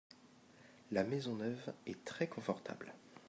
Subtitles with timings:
[0.89, 2.91] La maison neuve est très confortable.